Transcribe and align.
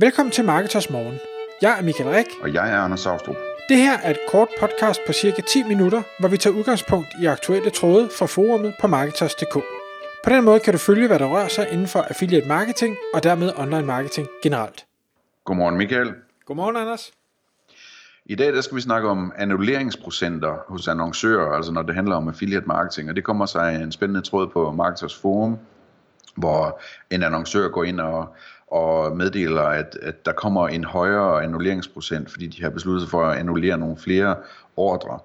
Velkommen 0.00 0.32
til 0.32 0.44
Marketers 0.44 0.90
Morgen. 0.90 1.18
Jeg 1.62 1.78
er 1.78 1.82
Michael 1.82 2.10
Rik. 2.10 2.26
Og 2.42 2.54
jeg 2.54 2.72
er 2.72 2.78
Anders 2.80 3.00
Saustrup. 3.00 3.36
Det 3.68 3.76
her 3.76 3.98
er 3.98 4.10
et 4.10 4.18
kort 4.28 4.48
podcast 4.60 5.00
på 5.06 5.12
cirka 5.12 5.42
10 5.42 5.62
minutter, 5.62 6.02
hvor 6.20 6.28
vi 6.28 6.36
tager 6.36 6.56
udgangspunkt 6.56 7.08
i 7.22 7.26
aktuelle 7.26 7.70
tråde 7.70 8.08
fra 8.18 8.26
forumet 8.26 8.74
på 8.80 8.86
Marketers.dk. 8.86 9.54
På 10.24 10.30
den 10.30 10.44
måde 10.44 10.60
kan 10.60 10.72
du 10.72 10.78
følge, 10.78 11.06
hvad 11.06 11.18
der 11.18 11.26
rører 11.26 11.48
sig 11.48 11.68
inden 11.72 11.86
for 11.88 12.00
affiliate 12.00 12.48
marketing 12.48 12.96
og 13.14 13.22
dermed 13.22 13.52
online 13.56 13.86
marketing 13.86 14.28
generelt. 14.42 14.86
Godmorgen 15.44 15.76
Michael. 15.76 16.14
Godmorgen 16.46 16.76
Anders. 16.76 17.12
I 18.26 18.34
dag 18.34 18.52
der 18.52 18.60
skal 18.60 18.76
vi 18.76 18.80
snakke 18.80 19.08
om 19.08 19.32
annulleringsprocenter 19.36 20.56
hos 20.68 20.88
annoncører, 20.88 21.56
altså 21.56 21.72
når 21.72 21.82
det 21.82 21.94
handler 21.94 22.16
om 22.16 22.28
affiliate 22.28 22.66
marketing, 22.66 23.08
og 23.10 23.16
det 23.16 23.24
kommer 23.24 23.46
sig 23.46 23.82
en 23.82 23.92
spændende 23.92 24.20
tråd 24.22 24.48
på 24.48 24.72
Marketers 24.72 25.16
Forum, 25.16 25.58
hvor 26.36 26.80
en 27.10 27.22
annoncør 27.22 27.68
går 27.68 27.84
ind 27.84 28.00
og, 28.00 28.34
og 28.70 29.16
meddeler, 29.16 29.62
at, 29.62 29.98
at 30.02 30.26
der 30.26 30.32
kommer 30.32 30.68
en 30.68 30.84
højere 30.84 31.42
annulleringsprocent, 31.42 32.30
fordi 32.30 32.46
de 32.46 32.62
har 32.62 32.70
besluttet 32.70 33.02
sig 33.02 33.10
for 33.10 33.24
at 33.24 33.38
annullere 33.38 33.78
nogle 33.78 33.96
flere 33.96 34.36
ordre. 34.76 35.18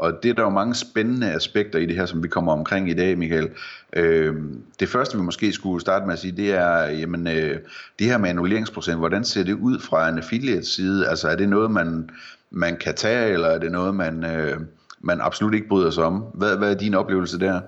Og 0.00 0.22
det 0.22 0.28
er 0.28 0.34
der 0.34 0.42
jo 0.42 0.48
mange 0.48 0.74
spændende 0.74 1.32
aspekter 1.32 1.78
i 1.78 1.86
det 1.86 1.96
her, 1.96 2.06
som 2.06 2.22
vi 2.22 2.28
kommer 2.28 2.52
omkring 2.52 2.90
i 2.90 2.94
dag, 2.94 3.18
Michael. 3.18 3.48
Øh, 3.92 4.34
det 4.80 4.88
første, 4.88 5.16
vi 5.16 5.22
måske 5.22 5.52
skulle 5.52 5.80
starte 5.80 6.06
med 6.06 6.12
at 6.12 6.18
sige, 6.18 6.36
det 6.36 6.54
er, 6.54 6.86
jamen, 6.86 7.26
øh, 7.26 7.58
det 7.98 8.06
her 8.06 8.18
med 8.18 8.30
annulleringsprocent, 8.30 8.98
hvordan 8.98 9.24
ser 9.24 9.44
det 9.44 9.52
ud 9.52 9.78
fra 9.78 10.08
en 10.08 10.18
affiliate 10.18 10.66
side? 10.66 11.08
Altså 11.08 11.28
er 11.28 11.36
det 11.36 11.48
noget, 11.48 11.70
man, 11.70 12.10
man 12.50 12.76
kan 12.76 12.94
tage, 12.94 13.32
eller 13.32 13.48
er 13.48 13.58
det 13.58 13.72
noget, 13.72 13.94
man, 13.94 14.24
øh, 14.24 14.60
man 15.00 15.20
absolut 15.20 15.54
ikke 15.54 15.68
bryder 15.68 15.90
sig 15.90 16.04
om? 16.04 16.14
Hvad, 16.34 16.56
hvad 16.56 16.70
er 16.70 16.78
din 16.78 16.94
oplevelse 16.94 17.40
der? 17.40 17.60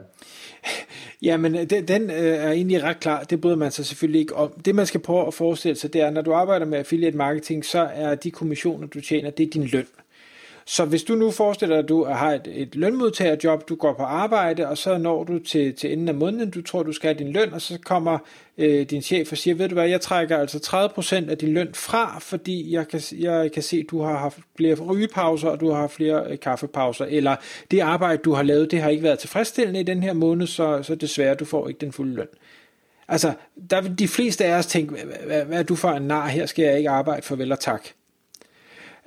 Jamen, 1.22 1.54
øh, 1.54 1.70
den, 1.70 1.88
den 1.88 2.10
øh, 2.10 2.16
er 2.16 2.50
egentlig 2.50 2.82
ret 2.82 3.00
klar. 3.00 3.22
Det 3.22 3.40
bryder 3.40 3.56
man 3.56 3.70
sig 3.70 3.86
selvfølgelig 3.86 4.20
ikke 4.20 4.36
om. 4.36 4.52
Det, 4.64 4.74
man 4.74 4.86
skal 4.86 5.00
prøve 5.00 5.26
at 5.26 5.34
forestille 5.34 5.76
sig, 5.76 5.92
det 5.92 6.00
er, 6.00 6.10
når 6.10 6.22
du 6.22 6.32
arbejder 6.32 6.66
med 6.66 6.78
affiliate 6.78 7.16
marketing, 7.16 7.64
så 7.64 7.88
er 7.94 8.14
de 8.14 8.30
kommissioner, 8.30 8.86
du 8.86 9.00
tjener, 9.00 9.30
det 9.30 9.46
er 9.46 9.50
din 9.50 9.64
løn. 9.64 9.86
Så 10.72 10.84
hvis 10.84 11.02
du 11.02 11.14
nu 11.14 11.30
forestiller 11.30 11.76
dig, 11.76 11.82
at 11.82 11.88
du 11.88 12.04
har 12.04 12.32
et, 12.32 12.48
et 12.54 12.74
lønmodtagerjob, 12.74 13.68
du 13.68 13.74
går 13.74 13.92
på 13.92 14.02
arbejde, 14.02 14.68
og 14.68 14.78
så 14.78 14.98
når 14.98 15.24
du 15.24 15.38
til, 15.38 15.74
til 15.74 15.92
enden 15.92 16.08
af 16.08 16.14
måneden, 16.14 16.50
du 16.50 16.62
tror, 16.62 16.82
du 16.82 16.92
skal 16.92 17.14
have 17.14 17.24
din 17.24 17.32
løn, 17.32 17.52
og 17.52 17.60
så 17.60 17.78
kommer 17.84 18.18
øh, 18.58 18.86
din 18.86 19.02
chef 19.02 19.32
og 19.32 19.38
siger, 19.38 19.54
ved 19.54 19.68
du 19.68 19.74
hvad, 19.74 19.88
jeg 19.88 20.00
trækker 20.00 20.38
altså 20.38 20.58
30% 21.26 21.30
af 21.30 21.38
din 21.38 21.52
løn 21.52 21.74
fra, 21.74 22.18
fordi 22.18 22.72
jeg 22.72 22.88
kan, 22.88 23.00
jeg 23.18 23.52
kan 23.52 23.62
se, 23.62 23.76
at 23.76 23.90
du 23.90 24.02
har 24.02 24.18
haft 24.18 24.38
flere 24.56 24.74
rygepauser, 24.74 25.48
og 25.48 25.60
du 25.60 25.70
har 25.70 25.80
haft 25.80 25.92
flere 25.92 26.24
øh, 26.30 26.38
kaffepauser, 26.40 27.04
eller 27.04 27.36
det 27.70 27.80
arbejde, 27.80 28.22
du 28.22 28.32
har 28.32 28.42
lavet, 28.42 28.70
det 28.70 28.82
har 28.82 28.90
ikke 28.90 29.02
været 29.02 29.18
tilfredsstillende 29.18 29.80
i 29.80 29.82
den 29.82 30.02
her 30.02 30.12
måned, 30.12 30.46
så, 30.46 30.82
så 30.82 30.94
desværre, 30.94 31.34
du 31.34 31.44
får 31.44 31.68
ikke 31.68 31.80
den 31.80 31.92
fulde 31.92 32.14
løn. 32.14 32.28
Altså, 33.08 33.32
der 33.70 33.80
vil 33.80 33.98
de 33.98 34.08
fleste 34.08 34.44
af 34.44 34.58
os 34.58 34.66
tænke, 34.66 34.92
hvad, 34.92 35.26
hvad, 35.26 35.44
hvad 35.44 35.58
er 35.58 35.62
du 35.62 35.76
for 35.76 35.90
en 35.90 36.02
nar, 36.02 36.28
her 36.28 36.46
skal 36.46 36.64
jeg 36.64 36.78
ikke 36.78 36.90
arbejde 36.90 37.22
for 37.22 37.36
vel 37.36 37.52
og 37.52 37.60
tak. 37.60 37.88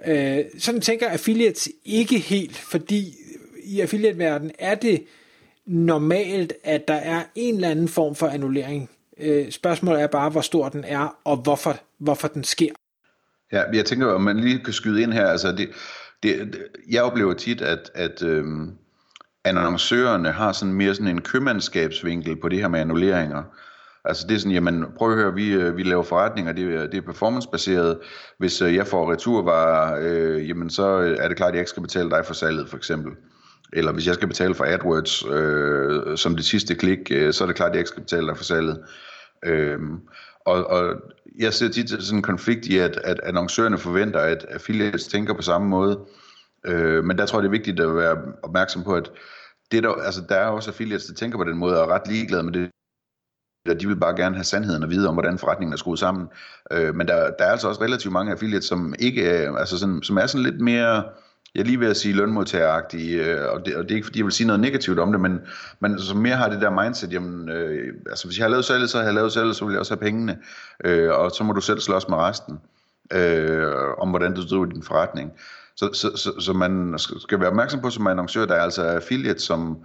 Øh, 0.08 0.46
sådan 0.60 0.82
tænker 0.82 1.10
affiliates 1.10 1.70
ikke 1.86 2.20
helt, 2.20 2.58
fordi 2.58 3.16
i 3.64 3.80
affiliate-verdenen 3.80 4.52
er 4.60 4.76
det 4.76 5.04
normalt, 5.66 6.54
at 6.64 6.88
der 6.88 6.94
er 6.94 7.24
en 7.36 7.56
eller 7.56 7.70
anden 7.70 7.88
form 7.88 8.16
for 8.16 8.28
annullering. 8.28 8.90
Øh, 9.20 9.52
spørgsmålet 9.52 10.02
er 10.02 10.08
bare, 10.08 10.30
hvor 10.30 10.42
stor 10.42 10.70
den 10.70 10.84
er, 10.84 11.18
og 11.24 11.38
hvorfor, 11.38 11.78
hvorfor 11.98 12.28
den 12.28 12.44
sker. 12.44 12.72
Ja, 13.52 13.62
jeg 13.74 13.86
tænker, 13.86 14.08
om 14.08 14.22
man 14.22 14.40
lige 14.40 14.64
kan 14.64 14.74
skyde 14.74 15.02
ind 15.02 15.14
her, 15.14 15.28
altså 15.28 15.52
det, 15.52 15.70
det, 16.24 16.58
jeg 16.90 17.04
oplever 17.04 17.34
tit, 17.34 17.62
at, 17.62 17.92
at 17.94 18.24
øhm, 18.24 18.72
annoncørerne 19.44 20.32
har 20.32 20.52
sådan 20.52 20.74
mere 20.74 20.96
sådan 20.96 21.08
en 21.08 21.22
købmandskabsvinkel 21.22 22.36
på 22.36 22.50
det 22.50 22.60
her 22.60 22.68
med 22.68 22.80
annulleringer. 22.80 23.44
Altså 24.06 24.28
det 24.28 24.36
er 24.36 24.40
sådan, 24.40 24.52
jamen 24.52 24.86
prøv 24.98 25.12
at 25.12 25.18
høre, 25.18 25.34
vi, 25.34 25.54
øh, 25.54 25.78
vi 25.78 25.84
laver 25.84 26.04
forretninger, 26.04 26.52
det 26.52 26.92
det 26.92 26.98
er 26.98 27.02
performancebaseret. 27.02 28.00
Hvis 28.40 28.62
øh, 28.62 28.76
jeg 28.76 28.88
får 28.88 29.12
returvarer, 29.12 30.00
øh, 30.02 30.50
jamen 30.50 30.70
så 30.70 31.02
øh, 31.02 31.18
er 31.20 31.28
det 31.28 31.38
klart, 31.38 31.50
at 31.50 31.56
jeg 31.56 31.62
ikke 31.62 31.70
skal 31.70 31.84
betale 31.84 32.10
dig 32.10 32.26
for 32.26 32.34
salget 32.34 32.70
for 32.70 32.78
eksempel. 32.78 33.12
Eller 33.74 33.92
hvis 33.92 34.08
jeg 34.08 34.16
skal 34.16 34.28
betale 34.28 34.56
for 34.56 34.66
AdWords 34.66 35.26
øh, 35.26 36.18
som 36.18 36.36
det 36.36 36.46
sidste 36.46 36.76
klik, 36.76 37.12
øh, 37.12 37.34
så 37.34 37.44
er 37.44 37.48
det 37.48 37.56
klart, 37.56 37.70
at 37.70 37.74
jeg 37.74 37.80
ikke 37.80 37.90
skal 37.90 38.04
betale 38.04 38.28
dig 38.28 38.38
for 38.38 38.44
salget. 38.44 38.84
Øh, 39.46 39.80
og, 40.46 40.68
og 40.68 40.96
jeg 41.40 41.54
ser 41.54 41.70
tit 41.70 41.90
sådan 41.90 42.20
en 42.20 42.22
konflikt 42.22 42.66
i, 42.66 42.78
at, 42.78 43.00
at 43.04 43.20
annoncørerne 43.24 43.78
forventer, 43.78 44.20
at 44.20 44.46
affiliates 44.50 45.08
tænker 45.08 45.34
på 45.34 45.42
samme 45.42 45.68
måde. 45.68 46.00
Øh, 46.66 47.04
men 47.04 47.18
der 47.18 47.26
tror 47.26 47.40
jeg, 47.40 47.44
det 47.44 47.48
er 47.50 47.60
vigtigt 47.60 47.80
at 47.80 47.96
være 47.96 48.18
opmærksom 48.44 48.84
på, 48.84 48.96
at 48.96 49.12
det 49.72 49.84
der, 49.84 49.90
altså, 49.90 50.22
der 50.30 50.36
er 50.36 50.48
også 50.48 50.72
affiliates, 50.72 51.06
der 51.06 51.14
tænker 51.14 51.38
på 51.38 51.44
den 51.44 51.58
måde, 51.58 51.82
og 51.82 51.90
er 51.90 51.94
ret 51.94 52.08
ligeglade 52.08 52.44
med 52.44 52.54
det, 52.54 52.70
de 53.74 53.88
vil 53.88 53.96
bare 53.96 54.16
gerne 54.16 54.36
have 54.36 54.44
sandheden 54.44 54.84
og 54.84 54.90
vide 54.90 55.08
om, 55.08 55.16
hvordan 55.16 55.38
forretningen 55.38 55.74
er 55.74 55.78
skruet 55.78 56.00
sammen. 56.00 56.28
Øh, 56.72 56.96
men 56.96 57.08
der, 57.08 57.16
der 57.40 57.46
er 57.46 57.52
altså 57.52 57.68
også 57.68 57.82
relativt 57.82 58.14
mange 58.14 58.32
affiliates, 58.32 58.66
som 58.66 58.96
ikke 59.00 59.28
er, 59.28 59.56
altså 59.56 59.78
sådan, 59.78 60.04
som 60.04 60.18
er 60.18 60.26
sådan 60.26 60.44
lidt 60.44 60.62
mere, 60.62 61.04
jeg 61.56 61.66
lige 61.66 61.80
ved 61.80 61.90
at 61.90 61.98
sige 61.98 62.16
lønmodtageragtige, 62.16 63.24
øh, 63.24 63.52
og, 63.52 63.66
det, 63.66 63.76
og 63.76 63.84
det 63.84 63.92
er 63.92 63.96
ikke 63.96 64.06
fordi, 64.06 64.20
jeg 64.20 64.26
vil 64.26 64.34
sige 64.34 64.48
noget 64.48 64.60
negativt 64.60 65.00
om 65.00 65.12
det, 65.12 65.22
men, 65.22 65.40
men 65.80 65.92
altså, 65.92 66.08
som 66.08 66.18
mere 66.18 66.36
har 66.36 66.50
det 66.50 66.62
der 66.62 66.84
mindset, 66.84 67.14
jamen, 67.14 67.50
øh, 67.50 67.94
altså 68.10 68.28
hvis 68.28 68.38
jeg 68.38 68.44
har 68.44 68.50
lavet 68.50 68.66
salget, 68.66 68.90
så 68.90 68.98
har 68.98 69.06
jeg 69.06 69.14
lavet 69.14 69.32
salget, 69.32 69.56
så 69.56 69.66
vil 69.66 69.72
jeg 69.72 69.80
også 69.80 69.94
have 69.94 70.02
pengene, 70.02 70.38
øh, 70.84 71.10
og 71.12 71.32
så 71.32 71.44
må 71.44 71.54
du 71.54 71.62
selv 71.62 71.80
slås 71.80 72.10
med 72.10 72.18
resten, 72.18 72.60
øh, 73.14 73.74
om 73.98 74.10
hvordan 74.10 74.34
du 74.34 74.42
driver 74.42 74.66
din 74.66 74.84
forretning. 74.84 75.32
Så, 75.76 75.90
så, 75.94 76.12
så, 76.16 76.40
så 76.40 76.54
man 76.54 76.94
skal 76.98 77.40
være 77.40 77.50
opmærksom 77.50 77.82
på 77.82 77.90
som 77.90 78.08
annoncør, 78.08 78.46
der 78.46 78.56
er 78.56 78.62
altså 78.62 78.84
affiliate, 78.84 79.40
som 79.40 79.78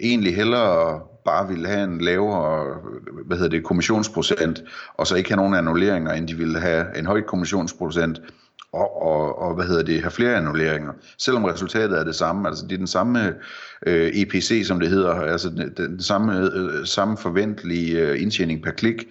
egentlig 0.00 0.36
hellere 0.36 1.00
bare 1.24 1.48
ville 1.48 1.68
have 1.68 1.84
en 1.84 2.00
lavere 2.00 2.76
hvad 3.26 3.36
hedder 3.36 3.50
det, 3.50 3.64
kommissionsprocent, 3.64 4.62
og 4.94 5.06
så 5.06 5.14
ikke 5.14 5.30
have 5.30 5.36
nogen 5.36 5.54
annulleringer, 5.54 6.12
end 6.12 6.28
de 6.28 6.34
ville 6.34 6.60
have 6.60 6.98
en 6.98 7.06
høj 7.06 7.22
kommissionsprocent, 7.22 8.20
og, 8.72 9.02
og, 9.02 9.38
og 9.38 9.54
hvad 9.54 9.64
hedder 9.64 9.82
det, 9.82 10.00
have 10.00 10.10
flere 10.10 10.34
annulleringer. 10.34 10.92
Selvom 11.18 11.44
resultatet 11.44 11.98
er 11.98 12.04
det 12.04 12.14
samme, 12.14 12.48
altså 12.48 12.64
det 12.66 12.72
er 12.72 12.78
den 12.78 12.86
samme 12.86 13.34
øh, 13.86 14.10
EPC, 14.14 14.64
som 14.66 14.80
det 14.80 14.88
hedder, 14.88 15.14
altså 15.14 15.50
den, 15.50 15.72
den 15.76 16.02
samme, 16.02 16.50
øh, 16.54 16.86
samme 16.86 17.16
forventelige 17.16 18.00
øh, 18.00 18.22
indtjening 18.22 18.62
per 18.62 18.70
klik, 18.70 19.06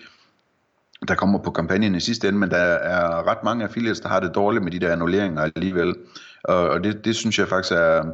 der 1.08 1.16
kommer 1.16 1.40
på 1.40 1.52
kampagnen 1.52 1.96
i 1.96 2.00
sidste 2.00 2.28
ende, 2.28 2.40
men 2.40 2.50
der 2.50 2.58
er 2.58 3.28
ret 3.28 3.44
mange 3.44 3.63
affiliates, 3.63 4.00
der 4.00 4.09
har 4.09 4.19
det 4.19 4.35
dårligt 4.35 4.63
med 4.63 4.72
de 4.72 4.80
der 4.80 4.91
annulleringer 4.91 5.41
alligevel. 5.56 5.96
Og, 6.44 6.69
og 6.69 6.84
det, 6.84 7.06
det 7.06 7.16
synes 7.16 7.40
jeg 7.40 7.47
faktisk 7.47 7.74
er 7.74 8.06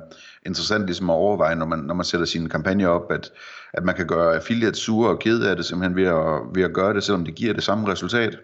interessant 0.46 0.86
ligesom 0.86 1.10
at 1.10 1.14
overveje, 1.14 1.56
når 1.56 1.66
man, 1.66 1.80
når 1.80 1.94
man 1.94 2.06
sætter 2.06 2.26
sine 2.26 2.50
kampagner 2.50 2.88
op, 2.88 3.12
at, 3.12 3.32
at 3.74 3.84
man 3.84 3.96
kan 3.96 4.08
gøre 4.08 4.36
affiliates 4.36 4.80
sure 4.80 5.10
og 5.10 5.20
kede 5.20 5.50
af 5.50 5.56
det 5.56 5.66
simpelthen 5.66 5.96
ved 5.96 6.06
at, 6.06 6.56
ved 6.56 6.64
at 6.64 6.74
gøre 6.74 6.94
det, 6.94 7.04
selvom 7.04 7.26
det 7.26 7.36
giver 7.36 7.54
det 7.54 7.64
samme 7.64 7.92
resultat. 7.92 8.38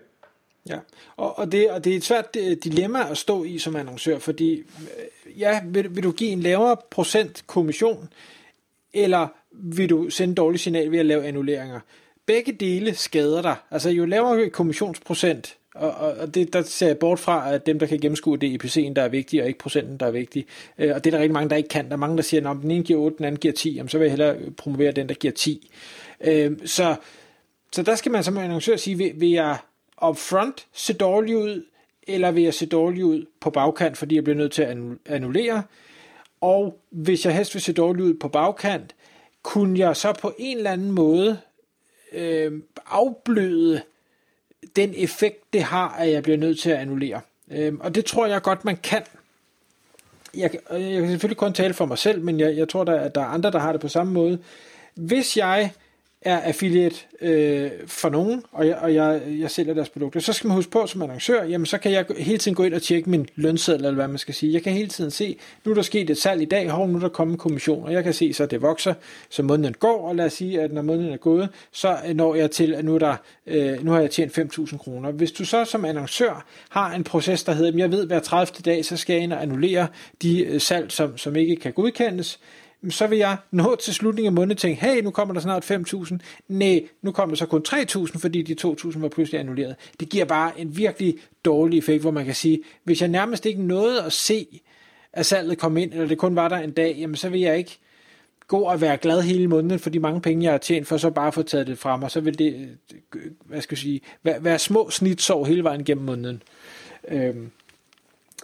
Ja, 0.70 0.78
og, 1.18 1.40
og, 1.40 1.52
det, 1.52 1.72
og 1.72 1.84
det 1.84 1.94
er 1.94 1.98
et 1.98 2.04
svært 2.04 2.26
øh, 2.38 2.58
dilemma 2.64 3.00
at 3.12 3.18
stå 3.18 3.44
i 3.44 3.58
som 3.58 3.76
annoncør, 3.76 4.20
fordi 4.20 4.58
øh, 4.58 5.40
ja, 5.40 5.62
vil, 5.66 5.96
vil 5.96 6.04
du 6.04 6.12
give 6.12 6.30
en 6.30 6.40
lavere 6.40 6.78
procent 6.92 7.44
kommission, 7.48 8.10
eller 8.94 9.28
vil 9.52 9.90
du 9.90 10.10
sende 10.10 10.36
dårlig 10.36 10.60
signal 10.60 10.92
ved 10.92 11.00
at 11.00 11.06
lave 11.06 11.26
annulleringer? 11.26 11.80
Begge 12.30 12.52
dele 12.52 12.96
skader 12.96 13.42
dig. 13.42 13.56
Altså 13.72 13.90
jo 13.90 14.06
lavere 14.06 14.50
kommissionsprocent, 14.50 15.58
og, 15.76 15.92
og 15.92 16.36
det, 16.36 16.54
der 16.54 16.62
ser 16.62 16.88
jeg 16.88 16.98
bort 16.98 17.20
fra, 17.20 17.54
at 17.54 17.66
dem, 17.66 17.80
der 17.80 17.86
kan 17.86 18.00
gennemskue, 18.00 18.38
det 18.38 18.48
i 18.48 18.58
EPC'en, 18.58 18.94
der 18.94 19.02
er 19.02 19.08
vigtig, 19.08 19.42
og 19.42 19.48
ikke 19.48 19.60
procenten, 19.60 19.98
der 19.98 20.06
er 20.06 20.12
vigtig. 20.12 20.46
Øh, 20.78 20.96
og 20.96 21.04
det 21.04 21.14
er 21.14 21.18
der 21.18 21.22
rigtig 21.22 21.34
mange, 21.34 21.50
der 21.50 21.56
ikke 21.56 21.70
kan. 21.70 21.86
Der 21.86 21.92
er 21.92 21.98
mange, 21.98 22.18
der 22.18 22.24
siger, 22.24 22.50
at 22.50 22.58
den 22.62 22.72
ene 22.72 22.84
giver 22.84 23.00
8, 23.00 23.18
den 23.18 23.26
anden 23.26 23.40
giver 23.40 23.54
10, 23.54 23.76
jamen, 23.76 23.90
så 23.90 23.98
vil 23.98 24.06
jeg 24.06 24.12
hellere 24.12 24.38
promovere 24.58 24.92
den, 24.92 25.10
der 25.10 25.16
giver 25.16 25.34
10. 25.34 25.72
Øh, 26.22 26.52
så, 26.66 26.96
så 27.72 27.84
der 27.84 27.96
skal 27.96 28.12
man 28.12 28.24
som 28.24 28.38
annoncør 28.38 28.76
sige, 28.76 28.98
vil, 28.98 29.12
vil 29.16 29.30
jeg 29.30 29.58
upfront 30.08 30.68
se 30.74 30.94
dårlig 30.94 31.38
ud, 31.38 31.66
eller 32.08 32.32
vil 32.32 32.44
jeg 32.44 32.54
se 32.54 32.66
dårlig 32.66 33.06
ud 33.06 33.26
på 33.40 33.50
bagkant, 33.50 33.98
fordi 33.98 34.16
jeg 34.16 34.24
bliver 34.24 34.38
nødt 34.38 34.52
til 34.52 34.62
at 34.62 34.78
annullere? 35.06 35.64
Og 36.42 36.80
hvis 36.90 37.26
jeg 37.26 37.36
helst 37.36 37.54
vil 37.54 37.62
se 37.62 37.74
dårlig 37.74 38.04
ud 38.04 38.14
på 38.14 38.28
bagkant, 38.28 38.96
kunne 39.44 39.80
jeg 39.80 39.96
så 39.96 40.14
på 40.14 40.34
en 40.40 40.58
eller 40.58 40.72
anden 40.72 40.92
måde 40.92 41.38
øh, 42.12 42.62
afbløde 42.86 43.82
den 44.76 44.94
effekt, 44.98 45.54
det 45.54 45.64
har, 45.64 45.90
at 45.90 46.12
jeg 46.12 46.24
bliver 46.24 46.38
nødt 46.38 46.60
til 46.60 46.70
at 46.70 46.78
annullere. 46.78 47.22
Øh, 47.52 47.74
og 47.80 47.96
det 47.96 48.06
tror 48.06 48.26
jeg 48.26 48.42
godt, 48.42 48.66
man 48.66 48.78
kan. 48.78 49.04
Jeg, 50.36 50.52
øh, 50.72 50.92
jeg 50.92 51.02
kan 51.02 51.10
selvfølgelig 51.10 51.38
kun 51.38 51.54
tale 51.54 51.74
for 51.74 51.86
mig 51.86 51.98
selv, 51.98 52.22
men 52.22 52.40
jeg, 52.40 52.58
jeg 52.58 52.70
tror, 52.70 52.84
der, 52.84 53.00
at 53.00 53.16
der 53.16 53.22
er 53.22 53.26
andre, 53.26 53.52
der 53.52 53.60
har 53.60 53.72
det 53.72 53.82
på 53.82 53.88
samme 53.88 54.14
måde. 54.14 54.40
Hvis 54.96 55.38
jeg 55.38 55.72
er 56.22 56.40
affiliate 56.40 56.96
øh, 57.22 57.72
for 57.88 58.10
nogen, 58.10 58.44
og, 58.52 58.68
jeg, 58.68 58.76
og 58.76 58.94
jeg, 58.94 59.22
jeg 59.28 59.52
sælger 59.52 59.74
deres 59.74 59.90
produkter, 59.90 60.20
så 60.20 60.34
skal 60.34 60.48
man 60.48 60.56
huske 60.56 60.72
på 60.72 60.88
som 60.88 61.02
annoncør, 61.02 61.44
jamen 61.44 61.66
så 61.66 61.78
kan 61.78 61.92
jeg 61.92 62.06
hele 62.18 62.38
tiden 62.38 62.56
gå 62.56 62.64
ind 62.64 62.74
og 62.74 62.82
tjekke 62.82 63.10
min 63.10 63.28
lønseddel, 63.36 63.86
eller 63.86 63.96
hvad 63.96 64.08
man 64.08 64.18
skal 64.18 64.34
sige. 64.34 64.54
Jeg 64.54 64.64
kan 64.64 64.74
hele 64.74 64.90
tiden 64.90 65.12
se, 65.12 65.38
nu 65.66 65.72
er 65.72 65.76
der 65.76 65.82
sket 65.82 66.10
et 66.10 66.18
salg 66.18 66.42
i 66.42 66.46
dag, 66.46 66.70
hov, 66.70 66.88
nu 66.88 66.96
er 66.96 67.00
der 67.00 67.10
kommet 67.10 67.34
en 67.34 67.38
kommission, 67.38 67.84
og 67.84 67.94
jeg 67.94 68.04
kan 68.04 68.14
se, 68.14 68.34
så 68.34 68.46
det 68.46 68.62
vokser, 68.62 68.94
så 69.30 69.44
måneden 69.44 69.74
går, 69.74 70.08
og 70.08 70.16
lad 70.16 70.26
os 70.26 70.34
sige, 70.34 70.62
at 70.62 70.74
når 70.74 70.82
måneden 70.82 71.14
er 71.14 71.18
gået, 71.18 71.50
så 71.72 71.98
øh, 72.08 72.16
når 72.16 72.36
jeg 72.36 72.52
til, 72.52 72.74
at 72.74 72.86
nu, 72.86 72.96
er 72.96 73.00
der, 73.00 73.16
øh, 73.48 73.86
nu 73.86 73.92
har 73.92 74.00
jeg 74.00 74.12
tjent 74.12 74.38
5.000 74.38 74.78
kroner. 74.78 75.12
Hvis 75.12 75.32
du 75.32 75.46
så 75.46 75.66
som 75.66 75.86
annoncør 75.86 76.46
har 76.70 76.94
en 76.94 77.04
proces, 77.04 77.44
der 77.44 77.52
hedder, 77.52 77.78
jeg 77.78 77.92
ved, 77.92 78.08
hver 78.08 78.20
30. 78.20 78.62
dag, 78.66 78.86
så 78.86 78.98
skal 78.98 79.14
jeg 79.14 79.24
ind 79.24 79.34
og 79.34 79.42
annullere 79.42 79.88
de 80.22 80.44
øh, 80.44 80.62
salg, 80.62 80.92
som, 80.92 81.18
som 81.18 81.36
ikke 81.36 81.56
kan 81.56 81.74
godkendes, 81.74 82.40
så 82.90 83.08
vil 83.08 83.18
jeg 83.18 83.38
nå 83.52 83.76
til 83.76 83.94
slutningen 83.94 84.28
af 84.28 84.34
måneden 84.34 84.52
og 84.52 84.58
tænke, 84.58 84.82
hey, 84.82 85.02
nu 85.02 85.12
kommer 85.12 85.34
der 85.34 85.42
snart 85.42 85.72
5.000. 85.72 86.18
Nej, 86.48 86.88
nu 87.02 87.12
kommer 87.12 87.36
der 87.36 87.38
så 87.38 87.46
kun 87.46 87.64
3.000, 87.68 88.20
fordi 88.20 88.42
de 88.42 88.56
2.000 88.68 89.00
var 89.00 89.08
pludselig 89.08 89.40
annulleret. 89.40 89.76
Det 90.00 90.10
giver 90.10 90.26
bare 90.26 90.60
en 90.60 90.78
virkelig 90.78 91.16
dårlig 91.46 91.78
effekt, 91.78 92.02
hvor 92.02 92.12
man 92.12 92.26
kan 92.26 92.36
sige, 92.36 92.60
hvis 92.84 93.02
jeg 93.02 93.10
nærmest 93.10 93.46
ikke 93.46 93.64
nåede 93.64 94.04
at 94.04 94.14
se, 94.14 94.62
at 95.14 95.26
salget 95.26 95.58
kom 95.58 95.78
ind, 95.78 95.94
eller 95.94 96.08
det 96.08 96.18
kun 96.18 96.36
var 96.36 96.48
der 96.48 96.58
en 96.58 96.72
dag, 96.72 96.96
jamen 97.00 97.16
så 97.16 97.30
vil 97.30 97.42
jeg 97.42 97.58
ikke 97.58 97.80
gå 98.48 98.60
og 98.60 98.82
være 98.82 98.98
glad 98.98 99.22
hele 99.22 99.48
måneden 99.48 99.80
for 99.80 99.90
de 99.90 100.00
mange 100.00 100.22
penge, 100.22 100.44
jeg 100.44 100.52
har 100.52 100.58
tjent, 100.58 100.88
for 100.88 100.98
så 100.98 101.10
bare 101.10 101.28
at 101.28 101.34
få 101.34 101.44
taget 101.44 101.68
det 101.68 101.78
fra 101.78 101.98
mig, 101.98 102.12
så 102.12 102.20
vil 102.20 102.40
det, 102.40 102.70
øh, 103.16 103.22
hvad 103.46 103.62
skal 103.62 103.76
jeg 103.76 103.80
sige, 103.80 104.02
være, 104.24 104.44
være 104.44 104.60
små 104.60 104.90
snitsår 104.90 105.46
hele 105.46 105.64
vejen 105.64 105.84
gennem 105.84 106.06
måneden. 106.06 106.44
Øhm, 107.08 107.52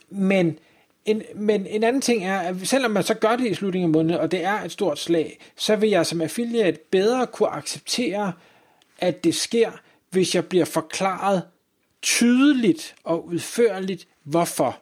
men 0.09 0.59
en, 1.05 1.23
men 1.35 1.67
en 1.67 1.83
anden 1.83 2.01
ting 2.01 2.25
er, 2.25 2.39
at 2.39 2.55
selvom 2.63 2.91
man 2.91 3.03
så 3.03 3.13
gør 3.13 3.35
det 3.35 3.47
i 3.47 3.53
slutningen 3.53 3.89
af 3.89 3.93
måneden, 3.93 4.21
og 4.21 4.31
det 4.31 4.43
er 4.43 4.61
et 4.61 4.71
stort 4.71 4.99
slag, 4.99 5.39
så 5.57 5.75
vil 5.75 5.89
jeg 5.89 6.05
som 6.05 6.21
affiliate 6.21 6.79
bedre 6.91 7.27
kunne 7.27 7.49
acceptere, 7.49 8.33
at 8.99 9.23
det 9.23 9.35
sker, 9.35 9.71
hvis 10.09 10.35
jeg 10.35 10.45
bliver 10.45 10.65
forklaret 10.65 11.43
tydeligt 12.01 12.95
og 13.03 13.27
udførligt, 13.27 14.07
hvorfor. 14.23 14.81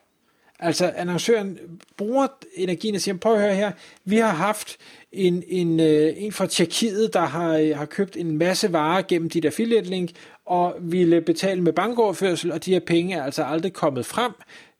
Altså 0.59 0.93
annoncøren 0.95 1.59
bruger 1.97 2.27
energien 2.55 2.95
og 2.95 3.01
siger, 3.01 3.17
prøv 3.17 3.33
at 3.33 3.41
høre 3.41 3.55
her, 3.55 3.71
vi 4.05 4.17
har 4.17 4.33
haft 4.33 4.77
en, 5.11 5.43
en, 5.47 5.79
øh, 5.79 6.13
en 6.17 6.31
fra 6.31 6.47
Tjekkiet, 6.47 7.13
der 7.13 7.25
har, 7.25 7.57
øh, 7.57 7.77
har 7.77 7.85
købt 7.85 8.17
en 8.17 8.37
masse 8.37 8.73
varer 8.73 9.01
gennem 9.01 9.29
dit 9.29 9.45
affiliate 9.45 9.89
link, 9.89 10.11
og 10.45 10.75
ville 10.79 11.21
betale 11.21 11.61
med 11.61 11.73
bankoverførsel, 11.73 12.51
og 12.51 12.65
de 12.65 12.73
her 12.73 12.79
penge 12.79 13.15
er 13.15 13.23
altså 13.23 13.43
aldrig 13.43 13.73
kommet 13.73 14.05
frem. 14.05 14.31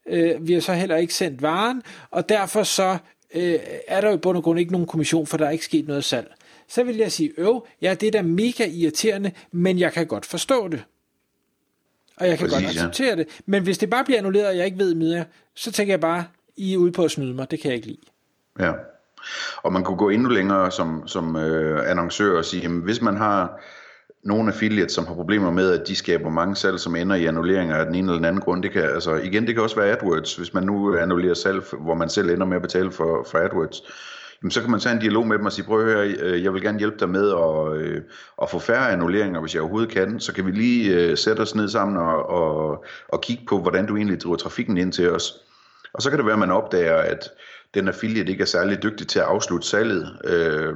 Øh, 0.10 0.48
vi 0.48 0.54
har 0.54 0.62
så 0.62 0.74
heller 0.74 0.96
ikke 0.96 1.14
sendt 1.14 1.42
varen, 1.42 1.82
og 2.12 2.30
derfor 2.30 2.64
så 2.64 2.98
øh, 3.36 3.60
er 3.88 4.02
der 4.02 4.10
jo 4.10 4.16
i 4.16 4.18
bund 4.18 4.38
og 4.38 4.44
grund 4.44 4.60
ikke 4.60 4.72
nogen 4.72 4.88
kommission, 4.88 5.28
for 5.28 5.38
der 5.38 5.46
er 5.46 5.50
ikke 5.50 5.66
sket 5.66 5.88
noget 5.88 6.04
salg. 6.04 6.34
Så 6.68 6.84
vil 6.84 6.98
jeg 6.98 7.12
sige, 7.12 7.32
øv, 7.38 7.68
ja, 7.82 7.94
det 7.94 8.08
er 8.08 8.12
da 8.12 8.22
mega 8.22 8.66
irriterende, 8.66 9.32
men 9.52 9.80
jeg 9.80 9.94
kan 9.94 10.08
godt 10.08 10.26
forstå 10.26 10.68
det. 10.68 10.84
Og 12.18 12.28
jeg 12.28 12.38
kan 12.38 12.48
Præcis, 12.48 12.66
godt 12.66 12.76
acceptere 12.76 13.10
ja. 13.10 13.16
det. 13.16 13.42
Men 13.46 13.64
hvis 13.64 13.78
det 13.78 13.90
bare 13.90 14.04
bliver 14.04 14.18
annulleret, 14.18 14.48
og 14.48 14.58
jeg 14.58 14.66
ikke 14.66 14.78
ved 14.78 14.96
mere, 14.96 15.26
så 15.56 15.72
tænker 15.72 15.94
jeg 15.94 16.00
bare, 16.00 16.26
I 16.56 16.74
er 16.74 16.78
ude 16.78 16.92
på 16.92 17.04
at 17.04 17.12
snyde 17.12 17.34
mig. 17.34 17.52
Det 17.52 17.60
kan 17.60 17.70
jeg 17.70 17.76
ikke 17.76 17.88
lide. 17.88 18.00
Ja. 18.60 18.72
Og 19.64 19.74
man 19.74 19.84
kunne 19.84 19.98
gå 19.98 20.10
endnu 20.10 20.30
længere 20.30 20.72
som, 20.72 21.08
som 21.08 21.36
øh, 21.36 21.90
annoncør 21.90 22.38
og 22.38 22.46
sige, 22.46 22.64
jamen, 22.64 22.82
hvis 22.82 23.02
man 23.02 23.18
har 23.18 23.60
nogle 24.26 24.52
affiliates, 24.52 24.92
som 24.92 25.08
har 25.08 25.14
problemer 25.14 25.52
med, 25.52 25.72
at 25.80 25.88
de 25.88 25.96
skaber 25.96 26.30
mange 26.30 26.56
salg, 26.56 26.80
som 26.80 26.96
ender 26.96 27.16
i 27.16 27.26
annulleringer 27.26 27.76
af 27.76 27.86
den 27.86 27.96
ene 27.96 28.08
eller 28.08 28.16
den 28.16 28.26
anden 28.26 28.42
grund. 28.42 28.64
Det 28.64 28.72
kan, 28.72 28.84
altså, 28.84 29.16
igen, 29.16 29.48
det 29.48 29.56
kan 29.56 29.64
også 29.64 29.76
være 29.76 29.92
AdWords, 29.92 30.36
hvis 30.36 30.54
man 30.54 30.64
nu 30.64 30.98
annullerer 30.98 31.34
salg, 31.34 31.64
hvor 31.80 31.96
man 31.96 32.10
selv 32.10 32.30
ender 32.30 32.46
med 32.46 32.56
at 32.56 32.62
betale 32.62 32.92
for, 32.92 33.28
for 33.32 33.38
AdWords. 33.38 33.82
Jamen, 34.42 34.52
så 34.52 34.62
kan 34.62 34.72
man 34.72 34.80
tage 34.80 34.96
en 34.96 35.02
dialog 35.02 35.28
med 35.28 35.38
dem 35.38 35.46
og 35.46 35.52
sige, 35.52 35.66
prøv 35.66 35.80
at 35.80 35.86
høre, 35.86 36.08
øh, 36.08 36.44
jeg 36.44 36.54
vil 36.54 36.62
gerne 36.62 36.80
hjælpe 36.80 36.98
dig 37.00 37.10
med 37.10 37.30
at, 37.30 37.78
øh, 37.78 38.02
at 38.42 38.50
få 38.50 38.60
færre 38.60 38.92
annulleringer, 38.92 39.42
hvis 39.42 39.54
jeg 39.54 39.62
overhovedet 39.62 39.90
kan. 39.90 40.20
Så 40.20 40.34
kan 40.34 40.46
vi 40.46 40.52
lige 40.52 40.96
øh, 40.96 41.18
sætte 41.18 41.42
os 41.42 41.56
ned 41.56 41.70
sammen 41.70 41.98
og, 41.98 42.30
og, 42.30 42.86
og 43.08 43.22
kigge 43.22 43.44
på, 43.50 43.60
hvordan 43.60 43.86
du 43.86 43.96
egentlig 43.96 44.22
driver 44.22 44.36
trafikken 44.36 44.78
ind 44.78 44.92
til 44.92 45.12
os. 45.12 45.34
Og 45.94 46.02
så 46.02 46.10
kan 46.10 46.20
det 46.20 46.26
være, 46.26 46.34
at 46.34 46.40
man 46.40 46.52
opdager, 46.52 46.96
at 46.96 47.30
den 47.74 47.88
affiliate 47.88 48.32
ikke 48.32 48.42
er 48.42 48.46
særlig 48.46 48.84
dygtig 48.84 49.08
til 49.08 49.20
at 49.20 49.26
afslutte 49.26 49.68
salget, 49.68 50.18
øh, 50.26 50.74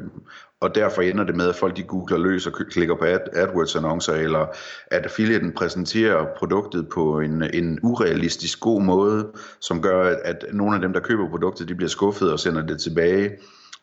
og 0.61 0.75
derfor 0.75 1.01
ender 1.01 1.23
det 1.23 1.35
med, 1.35 1.49
at 1.49 1.55
folk 1.55 1.77
de 1.77 1.83
googler 1.83 2.17
løs 2.17 2.47
og 2.47 2.53
klikker 2.53 2.95
på 2.95 3.05
ad, 3.05 3.19
AdWords-annoncer, 3.33 4.13
eller 4.13 4.45
at 4.87 5.03
affiliaten 5.03 5.51
præsenterer 5.51 6.25
produktet 6.37 6.89
på 6.89 7.19
en, 7.19 7.43
en 7.53 7.79
urealistisk 7.83 8.59
god 8.59 8.81
måde, 8.81 9.31
som 9.59 9.81
gør, 9.81 10.09
at, 10.09 10.19
at 10.23 10.45
nogle 10.53 10.75
af 10.75 10.81
dem, 10.81 10.93
der 10.93 10.99
køber 10.99 11.29
produktet, 11.29 11.69
de 11.69 11.75
bliver 11.75 11.89
skuffet 11.89 12.31
og 12.31 12.39
sender 12.39 12.65
det 12.65 12.79
tilbage, 12.79 13.31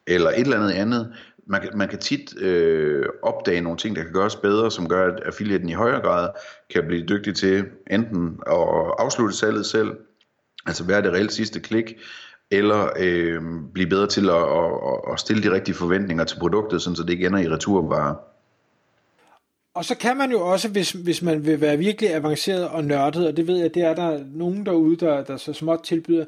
eller 0.06 0.30
et 0.30 0.40
eller 0.40 0.56
andet 0.56 0.72
andet. 0.72 1.12
Man 1.46 1.60
kan, 1.60 1.70
man 1.74 1.88
kan 1.88 1.98
tit 1.98 2.40
øh, 2.40 3.06
opdage 3.22 3.60
nogle 3.60 3.78
ting, 3.78 3.96
der 3.96 4.02
kan 4.02 4.12
gøres 4.12 4.36
bedre, 4.36 4.70
som 4.70 4.88
gør, 4.88 5.12
at 5.12 5.22
affiliaten 5.26 5.68
i 5.68 5.72
højere 5.72 6.00
grad 6.00 6.28
kan 6.70 6.84
blive 6.86 7.06
dygtig 7.06 7.34
til 7.34 7.64
enten 7.90 8.38
at 8.46 8.56
afslutte 8.98 9.36
salget 9.36 9.66
selv, 9.66 9.92
altså 10.66 10.84
være 10.84 11.02
det 11.02 11.12
reelt 11.12 11.32
sidste 11.32 11.60
klik, 11.60 11.94
eller 12.50 12.88
øh, 12.98 13.42
blive 13.72 13.88
bedre 13.88 14.06
til 14.06 14.30
at, 14.30 14.36
at, 14.36 15.12
at 15.12 15.20
stille 15.20 15.42
de 15.42 15.52
rigtige 15.52 15.74
forventninger 15.74 16.24
til 16.24 16.38
produktet, 16.38 16.82
sådan 16.82 16.96
så 16.96 17.02
det 17.02 17.10
ikke 17.10 17.26
ender 17.26 17.38
i 17.38 17.48
returvarer. 17.48 18.14
Og 19.74 19.84
så 19.84 19.94
kan 19.94 20.16
man 20.16 20.30
jo 20.30 20.40
også, 20.40 20.68
hvis, 20.68 20.90
hvis 20.90 21.22
man 21.22 21.46
vil 21.46 21.60
være 21.60 21.76
virkelig 21.76 22.14
avanceret 22.14 22.68
og 22.68 22.84
nørdet, 22.84 23.26
og 23.26 23.36
det 23.36 23.46
ved 23.46 23.58
jeg, 23.58 23.74
det 23.74 23.82
er 23.82 23.94
der 23.94 24.20
nogen 24.34 24.66
derude, 24.66 24.96
der, 24.96 25.24
der 25.24 25.36
så 25.36 25.52
småt 25.52 25.80
tilbyder, 25.84 26.24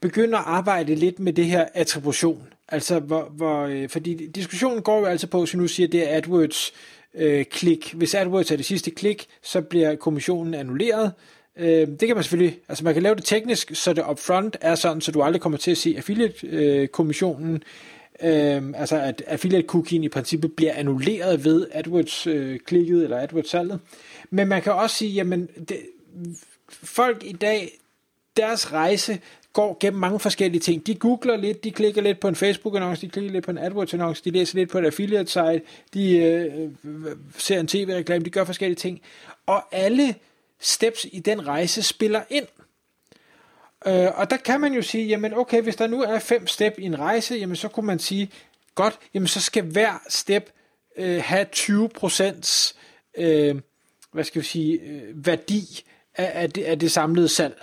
begynde 0.00 0.38
at 0.38 0.44
arbejde 0.46 0.94
lidt 0.94 1.20
med 1.20 1.32
det 1.32 1.44
her 1.44 1.66
attribution. 1.74 2.48
Altså, 2.68 2.98
hvor, 2.98 3.22
hvor, 3.22 3.62
øh, 3.62 3.88
fordi 3.88 4.26
diskussionen 4.26 4.82
går 4.82 4.98
jo 4.98 5.04
altså 5.04 5.26
på, 5.26 5.46
som 5.46 5.60
nu 5.60 5.66
siger, 5.66 5.88
det 5.88 6.12
er 6.12 6.16
AdWords 6.16 6.72
øh, 7.14 7.44
klik. 7.44 7.94
Hvis 7.94 8.14
AdWords 8.14 8.50
er 8.50 8.56
det 8.56 8.64
sidste 8.64 8.90
klik, 8.90 9.26
så 9.42 9.60
bliver 9.60 9.96
kommissionen 9.96 10.54
annulleret. 10.54 11.12
Øh, 11.58 11.88
det 11.88 12.00
kan 12.00 12.14
man 12.14 12.24
selvfølgelig, 12.24 12.58
altså 12.68 12.84
man 12.84 12.94
kan 12.94 13.02
lave 13.02 13.14
det 13.14 13.24
teknisk, 13.24 13.70
så 13.74 13.92
det 13.92 14.04
upfront 14.10 14.56
er 14.60 14.74
sådan, 14.74 15.00
så 15.00 15.12
du 15.12 15.22
aldrig 15.22 15.42
kommer 15.42 15.58
til 15.58 15.70
at 15.70 15.78
se 15.78 15.94
affiliate-kommissionen, 15.96 17.62
øh, 18.22 18.62
altså 18.74 18.96
at 19.00 19.22
affiliate-cookien 19.26 20.04
i 20.04 20.08
princippet 20.08 20.52
bliver 20.52 20.72
annulleret 20.74 21.44
ved 21.44 21.66
AdWords-klikket 21.72 22.96
øh, 22.96 23.04
eller 23.04 23.18
AdWords-salget. 23.18 23.80
Men 24.30 24.48
man 24.48 24.62
kan 24.62 24.72
også 24.72 24.96
sige, 24.96 25.10
jamen 25.10 25.48
det, 25.68 25.78
folk 26.68 27.22
i 27.26 27.32
dag, 27.32 27.78
deres 28.36 28.72
rejse 28.72 29.20
går 29.52 29.76
gennem 29.80 30.00
mange 30.00 30.20
forskellige 30.20 30.60
ting. 30.60 30.86
De 30.86 30.94
googler 30.94 31.36
lidt, 31.36 31.64
de 31.64 31.70
klikker 31.70 32.02
lidt 32.02 32.20
på 32.20 32.28
en 32.28 32.34
Facebook-annonce, 32.36 33.06
de 33.06 33.08
klikker 33.08 33.32
lidt 33.32 33.44
på 33.44 33.50
en 33.50 33.58
AdWords-annonce, 33.58 34.22
de 34.24 34.30
læser 34.30 34.58
lidt 34.58 34.70
på 34.70 34.78
et 34.78 34.86
affiliate-site, 34.86 35.62
de 35.94 36.16
øh, 36.16 36.44
øh, 36.44 36.70
øh 36.84 37.16
ser 37.38 37.60
en 37.60 37.66
tv-reklame, 37.66 38.24
de 38.24 38.30
gør 38.30 38.44
forskellige 38.44 38.76
ting. 38.76 39.00
Og 39.46 39.62
alle 39.72 40.14
steps 40.60 41.06
i 41.12 41.20
den 41.20 41.46
rejse 41.46 41.82
spiller 41.82 42.22
ind. 42.30 42.46
Øh, 43.86 44.18
og 44.18 44.30
der 44.30 44.36
kan 44.36 44.60
man 44.60 44.72
jo 44.72 44.82
sige, 44.82 45.06
jamen 45.06 45.34
okay, 45.34 45.62
hvis 45.62 45.76
der 45.76 45.86
nu 45.86 46.02
er 46.02 46.18
fem 46.18 46.46
step 46.46 46.74
i 46.78 46.84
en 46.84 46.98
rejse, 46.98 47.34
jamen 47.34 47.56
så 47.56 47.68
kunne 47.68 47.86
man 47.86 47.98
sige, 47.98 48.30
godt, 48.74 48.98
jamen 49.14 49.28
så 49.28 49.40
skal 49.40 49.64
hver 49.64 50.02
step 50.08 50.50
øh, 50.96 51.22
have 51.24 51.46
20% 51.56 52.74
øh, 53.14 53.60
hvad 54.12 54.24
skal 54.24 54.42
vi 54.42 54.46
sige, 54.46 54.80
øh, 54.80 55.26
værdi 55.26 55.84
af, 56.14 56.42
af, 56.42 56.50
det, 56.50 56.64
af 56.64 56.78
det 56.78 56.92
samlede 56.92 57.28
salg. 57.28 57.62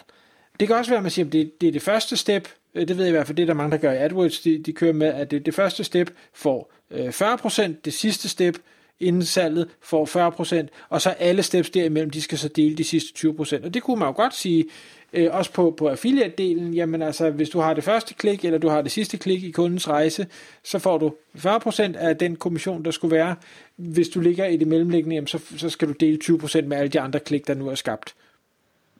Det 0.59 0.67
kan 0.67 0.77
også 0.77 0.91
være, 0.91 0.97
at 0.97 1.03
man 1.03 1.11
siger, 1.11 1.25
at 1.25 1.31
det, 1.31 1.61
det 1.61 1.67
er 1.67 1.71
det 1.71 1.81
første 1.81 2.17
step, 2.17 2.47
øh, 2.75 2.87
det 2.87 2.97
ved 2.97 3.05
jeg 3.05 3.09
i 3.09 3.15
hvert 3.15 3.27
fald, 3.27 3.35
det 3.35 3.43
er 3.43 3.47
der 3.47 3.53
mange, 3.53 3.71
der 3.71 3.77
gør 3.77 3.91
i 3.91 3.97
AdWords, 3.97 4.39
de, 4.39 4.63
de 4.63 4.73
kører 4.73 4.93
med, 4.93 5.07
at 5.07 5.31
det, 5.31 5.45
det 5.45 5.55
første 5.55 5.83
step 5.83 6.11
får 6.33 6.71
øh, 6.91 7.09
40%, 7.09 7.71
det 7.85 7.93
sidste 7.93 8.29
step 8.29 8.57
inden 8.99 9.25
salget 9.25 9.67
får 9.81 10.63
40%, 10.63 10.67
og 10.89 11.01
så 11.01 11.09
alle 11.09 11.43
steps 11.43 11.69
derimellem, 11.69 12.09
de 12.09 12.21
skal 12.21 12.37
så 12.37 12.47
dele 12.47 12.75
de 12.75 12.83
sidste 12.83 13.27
20%. 13.27 13.65
Og 13.65 13.73
det 13.73 13.83
kunne 13.83 13.99
man 13.99 14.07
jo 14.07 14.13
godt 14.15 14.35
sige, 14.35 14.65
øh, 15.13 15.27
også 15.31 15.53
på, 15.53 15.75
på 15.77 15.89
affiliate-delen, 15.89 16.73
jamen 16.73 17.01
altså, 17.01 17.29
hvis 17.29 17.49
du 17.49 17.59
har 17.59 17.73
det 17.73 17.83
første 17.83 18.13
klik, 18.13 18.45
eller 18.45 18.59
du 18.59 18.69
har 18.69 18.81
det 18.81 18.91
sidste 18.91 19.17
klik 19.17 19.43
i 19.43 19.51
kundens 19.51 19.89
rejse, 19.89 20.27
så 20.63 20.79
får 20.79 20.97
du 20.97 21.13
40% 21.37 21.97
af 21.97 22.17
den 22.17 22.35
kommission, 22.35 22.85
der 22.85 22.91
skulle 22.91 23.15
være. 23.15 23.35
Hvis 23.75 24.09
du 24.09 24.19
ligger 24.19 24.45
i 24.45 24.57
det 24.57 24.67
mellemliggende, 24.67 25.15
jamen, 25.15 25.27
så, 25.27 25.39
så 25.57 25.69
skal 25.69 25.87
du 25.87 25.93
dele 25.93 26.19
20% 26.23 26.61
med 26.61 26.77
alle 26.77 26.89
de 26.89 26.99
andre 26.99 27.19
klik, 27.19 27.47
der 27.47 27.53
nu 27.53 27.67
er 27.67 27.75
skabt. 27.75 28.15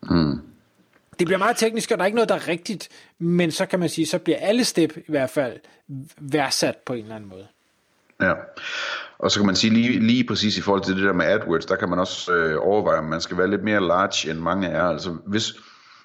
Mm. 0.02 0.40
Det 1.18 1.26
bliver 1.26 1.38
meget 1.38 1.56
teknisk, 1.56 1.90
og 1.90 1.98
der 1.98 2.02
er 2.02 2.06
ikke 2.06 2.16
noget, 2.16 2.28
der 2.28 2.34
er 2.34 2.48
rigtigt, 2.48 2.88
men 3.18 3.50
så 3.50 3.66
kan 3.66 3.80
man 3.80 3.88
sige, 3.88 4.06
så 4.06 4.18
bliver 4.18 4.38
alle 4.38 4.64
step 4.64 4.96
i 4.96 5.10
hvert 5.10 5.30
fald 5.30 5.60
værdsat 6.18 6.76
på 6.76 6.92
en 6.92 7.02
eller 7.02 7.14
anden 7.14 7.30
måde. 7.30 7.46
Ja, 8.22 8.32
og 9.18 9.30
så 9.30 9.38
kan 9.38 9.46
man 9.46 9.56
sige 9.56 9.72
lige, 9.74 10.00
lige 10.00 10.24
præcis 10.24 10.58
i 10.58 10.60
forhold 10.60 10.82
til 10.84 10.96
det 10.96 11.04
der 11.04 11.12
med 11.12 11.26
AdWords, 11.26 11.66
der 11.66 11.76
kan 11.76 11.88
man 11.88 11.98
også 11.98 12.32
øh, 12.34 12.56
overveje, 12.60 12.98
om 12.98 13.04
man 13.04 13.20
skal 13.20 13.38
være 13.38 13.50
lidt 13.50 13.64
mere 13.64 13.86
large, 13.86 14.30
end 14.30 14.38
mange 14.38 14.68
er. 14.68 14.82
Altså 14.82 15.16
hvis, 15.26 15.54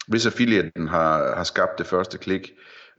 hvis 0.08 0.26
affiliaten 0.26 0.88
har, 0.88 1.36
har 1.36 1.44
skabt 1.44 1.78
det 1.78 1.88
første 1.88 2.18
klik, 2.18 2.52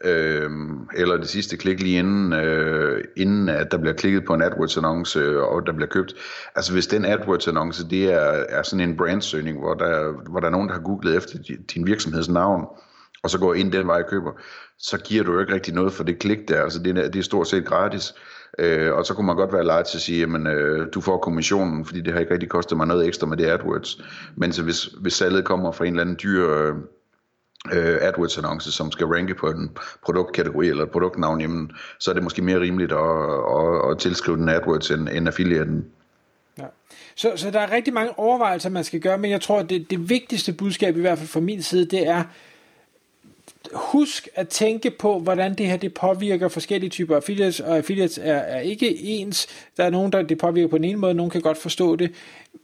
øh, 0.05 0.51
eller 0.97 1.17
det 1.17 1.29
sidste 1.29 1.57
klik 1.57 1.81
lige 1.81 1.99
inden, 1.99 2.33
øh, 2.33 3.05
inden 3.17 3.49
at 3.49 3.71
der 3.71 3.79
bliver 3.79 3.95
klikket 3.95 4.25
på 4.25 4.35
en 4.35 4.43
AdWords-annonce, 4.43 5.19
øh, 5.19 5.43
og 5.43 5.67
der 5.67 5.73
bliver 5.73 5.89
købt. 5.89 6.15
Altså 6.55 6.73
hvis 6.73 6.87
den 6.87 7.05
AdWords-annonce, 7.05 7.89
det 7.91 8.13
er, 8.13 8.45
er 8.49 8.63
sådan 8.63 8.89
en 8.89 8.97
brandsøgning, 8.97 9.59
hvor 9.59 9.75
der, 9.75 10.13
hvor 10.31 10.41
der 10.41 10.47
er 10.47 10.53
nogen, 10.53 10.69
der 10.69 10.75
har 10.75 10.83
googlet 10.83 11.17
efter 11.17 11.39
din 11.75 11.87
virksomheds 11.87 12.29
navn, 12.29 12.67
og 13.23 13.31
så 13.31 13.39
går 13.39 13.55
ind 13.55 13.73
den 13.73 13.87
vej 13.87 14.03
og 14.03 14.09
køber, 14.09 14.33
så 14.79 14.99
giver 14.99 15.25
du 15.25 15.33
jo 15.33 15.41
ikke 15.41 15.55
rigtig 15.55 15.75
noget 15.75 15.93
for 15.93 16.05
det 16.05 16.19
klik 16.19 16.49
der. 16.49 16.63
Altså 16.63 16.79
det 16.79 16.99
er, 16.99 17.09
det 17.09 17.19
er 17.19 17.23
stort 17.23 17.49
set 17.49 17.67
gratis. 17.67 18.15
Øh, 18.59 18.93
og 18.93 19.07
så 19.07 19.15
kunne 19.15 19.27
man 19.27 19.37
godt 19.37 19.53
være 19.53 19.65
lejet 19.65 19.87
til 19.87 19.99
at 19.99 20.03
sige, 20.03 20.21
jamen 20.21 20.47
øh, 20.47 20.89
du 20.95 21.01
får 21.01 21.19
kommissionen, 21.19 21.85
fordi 21.85 22.01
det 22.01 22.13
har 22.13 22.21
ikke 22.21 22.33
rigtig 22.33 22.49
kostet 22.49 22.77
mig 22.77 22.87
noget 22.87 23.07
ekstra 23.07 23.27
med 23.27 23.37
det 23.37 23.47
AdWords. 23.47 24.01
Men 24.37 24.53
så 24.53 24.63
hvis, 24.63 24.85
hvis 24.85 25.13
salget 25.13 25.45
kommer 25.45 25.73
fra 25.73 25.85
en 25.85 25.93
eller 25.93 26.03
anden 26.03 26.19
dyr 26.23 26.51
øh, 26.51 26.75
øh 27.73 27.97
AdWords-annonce, 28.01 28.73
som 28.73 28.93
skal 28.93 29.07
ranke 29.07 29.35
på 29.35 29.51
en 29.51 29.77
produktkategori 30.05 30.69
eller 30.69 30.83
et 30.83 30.91
produktnavn, 30.91 31.41
jamen, 31.41 31.73
så 31.99 32.11
er 32.11 32.15
det 32.15 32.23
måske 32.23 32.43
mere 32.43 32.61
rimeligt 32.61 32.93
at, 32.93 32.99
at, 33.59 33.91
at 33.91 33.99
tilskrive 33.99 34.37
den 34.37 34.49
AdWords 34.49 34.91
end, 34.91 35.09
end 35.09 35.29
affiliaten. 35.29 35.87
Ja. 36.59 36.67
Så, 37.17 37.33
så 37.37 37.51
der 37.51 37.61
er 37.61 37.73
rigtig 37.73 37.95
mange 37.95 38.19
overvejelser, 38.19 38.71
man 38.71 38.85
skal 38.85 39.01
gøre, 39.01 39.19
men 39.19 39.31
jeg 39.31 39.41
tror, 39.41 39.59
at 39.61 39.71
det, 39.71 39.91
det 39.91 40.11
vigtigste 40.11 40.53
budskab, 40.53 40.97
i 40.97 41.01
hvert 41.01 41.19
fald 41.19 41.29
fra 41.29 41.41
min 41.41 41.63
side, 41.63 41.85
det 41.85 42.09
er, 42.09 42.25
husk 43.75 44.29
at 44.35 44.49
tænke 44.49 44.91
på, 44.91 45.19
hvordan 45.19 45.55
det 45.55 45.67
her 45.67 45.77
det 45.77 45.95
påvirker 45.95 46.49
forskellige 46.49 46.91
typer 46.91 47.17
affiliates, 47.17 47.61
og 47.61 47.77
affiliates 47.77 48.19
er, 48.19 48.35
er 48.35 48.61
ikke 48.61 48.99
ens. 48.99 49.47
Der 49.77 49.85
er 49.85 49.91
nogen, 49.91 50.13
der 50.13 50.23
det 50.23 50.39
påvirker 50.39 50.69
på 50.69 50.77
en 50.77 50.85
ene 50.85 50.99
måde, 50.99 51.15
nogen 51.15 51.31
kan 51.31 51.41
godt 51.41 51.59
forstå 51.59 51.97
det, 51.97 52.13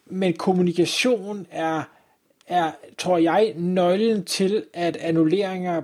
men 0.06 0.32
kommunikation 0.32 1.46
er, 1.50 1.82
er 2.46 2.72
tror 2.98 3.18
jeg, 3.18 3.52
nøglen 3.56 4.24
til, 4.24 4.64
at 4.74 4.96
annulleringer 4.96 5.82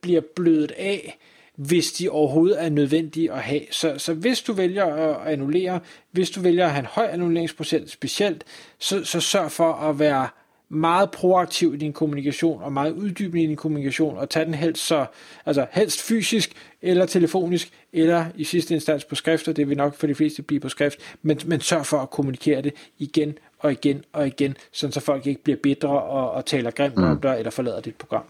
bliver 0.00 0.20
blødet 0.36 0.72
af, 0.76 1.18
hvis 1.56 1.92
de 1.92 2.08
overhovedet 2.08 2.64
er 2.64 2.68
nødvendige 2.68 3.32
at 3.32 3.42
have. 3.42 3.60
Så, 3.70 3.98
så 3.98 4.14
hvis 4.14 4.42
du 4.42 4.52
vælger 4.52 4.84
at 4.84 5.32
annullere, 5.32 5.80
hvis 6.10 6.30
du 6.30 6.40
vælger 6.40 6.64
at 6.64 6.70
have 6.70 6.80
en 6.80 6.86
høj 6.86 7.08
annulleringsprocent 7.12 7.90
specielt, 7.90 8.44
så, 8.78 9.04
så 9.04 9.20
sørg 9.20 9.52
for 9.52 9.72
at 9.72 9.98
være 9.98 10.28
meget 10.68 11.10
proaktiv 11.10 11.74
i 11.74 11.76
din 11.76 11.92
kommunikation, 11.92 12.62
og 12.62 12.72
meget 12.72 12.92
uddybende 12.92 13.42
i 13.44 13.46
din 13.46 13.56
kommunikation, 13.56 14.18
og 14.18 14.30
tage 14.30 14.44
den 14.44 14.54
helst, 14.54 14.86
så, 14.86 15.06
altså 15.46 15.66
helst 15.72 16.02
fysisk, 16.02 16.52
eller 16.82 17.06
telefonisk, 17.06 17.72
eller 17.92 18.24
i 18.34 18.44
sidste 18.44 18.74
instans 18.74 19.04
på 19.04 19.14
skrift, 19.14 19.48
og 19.48 19.56
det 19.56 19.68
vil 19.68 19.76
nok 19.76 19.98
for 19.98 20.06
de 20.06 20.14
fleste 20.14 20.42
blive 20.42 20.60
på 20.60 20.68
skrift, 20.68 20.98
men, 21.22 21.40
men 21.46 21.60
sørg 21.60 21.86
for 21.86 21.98
at 21.98 22.10
kommunikere 22.10 22.62
det 22.62 22.74
igen 22.98 23.38
og 23.58 23.72
igen 23.72 24.04
og 24.12 24.26
igen, 24.26 24.56
sådan 24.72 24.92
så 24.92 25.00
folk 25.00 25.26
ikke 25.26 25.42
bliver 25.42 25.58
bedre 25.62 26.02
og, 26.02 26.30
og 26.30 26.46
taler 26.46 26.70
grimt 26.70 26.96
mm. 26.96 27.04
om 27.04 27.20
dig, 27.20 27.38
eller 27.38 27.50
forlader 27.50 27.80
dit 27.80 27.94
program. 27.94 28.22